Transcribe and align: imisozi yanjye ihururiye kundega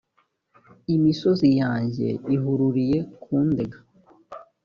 imisozi 0.95 1.47
yanjye 1.61 2.07
ihururiye 2.35 2.99
kundega 3.21 3.77